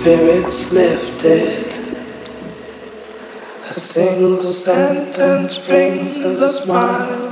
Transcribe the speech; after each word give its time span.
spirits 0.00 0.72
lifted. 0.72 1.66
A 3.68 3.74
single 3.74 4.42
sentence 4.42 5.58
brings 5.68 6.16
a 6.16 6.48
smile. 6.48 7.29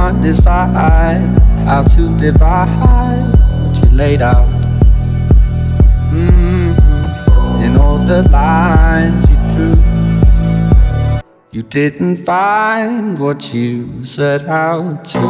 Can't 0.00 0.22
decide 0.22 1.20
how 1.68 1.82
to 1.82 2.16
divide 2.16 3.34
what 3.60 3.76
you 3.82 3.90
laid 3.90 4.22
out. 4.22 4.48
Mm-hmm. 6.10 7.64
In 7.64 7.76
all 7.76 7.98
the 7.98 8.22
lines 8.30 9.28
you 9.28 9.36
drew. 9.52 9.76
You 11.52 11.62
didn't 11.62 12.16
find 12.16 13.18
what 13.18 13.52
you 13.52 14.06
set 14.06 14.44
out 14.44 15.04
to, 15.12 15.22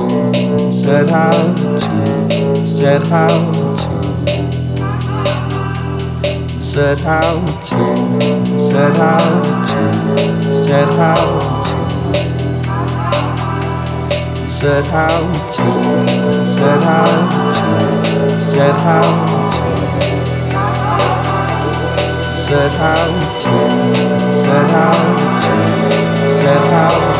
set 0.85 1.09
out 1.11 1.56
to, 1.59 2.56
set 2.64 3.11
out 3.11 3.54
to, 3.80 3.90
set 6.62 7.02
out 7.18 7.44
to, 7.68 7.80
set 8.70 8.96
out 8.98 9.44
to, 9.68 9.85
set 10.70 10.92
out 11.11 11.54
to, 11.54 11.60
said 14.61 14.85
how 14.88 15.09
to, 15.09 16.07
said 16.44 16.83
how 16.85 17.07
to, 17.07 18.40
said 18.42 18.77
how 18.77 19.01
to, 19.01 19.70
said 22.37 22.70
how 22.73 22.94
to, 23.40 23.55
said 24.44 24.70
how 24.70 24.92
to, 25.40 25.55
said 26.42 26.68
how 26.68 27.14
to. 27.14 27.19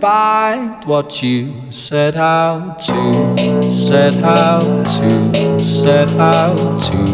find 0.00 0.82
what 0.86 1.22
you 1.22 1.70
set 1.70 2.16
out 2.16 2.78
to, 2.78 3.70
set 3.70 4.14
out 4.24 4.86
to, 4.86 5.60
set 5.60 6.08
out 6.12 6.56
to, 6.80 7.06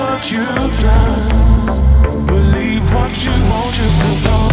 what 0.00 0.32
you've 0.32 0.80
done. 0.80 2.26
Believe 2.26 2.92
what 2.94 3.12
you 3.24 3.32
want 3.50 3.74
just 3.74 4.00
to 4.00 4.08
know. 4.24 4.49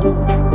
Música 0.00 0.47